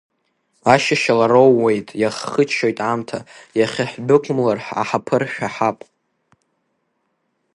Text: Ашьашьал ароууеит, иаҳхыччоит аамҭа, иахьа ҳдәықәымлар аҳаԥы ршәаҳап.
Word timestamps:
Ашьашьал 0.73 1.19
ароууеит, 1.25 1.87
иаҳхыччоит 2.01 2.77
аамҭа, 2.87 3.19
иахьа 3.59 3.85
ҳдәықәымлар 3.91 4.59
аҳаԥы 4.81 5.17
ршәаҳап. 5.21 5.79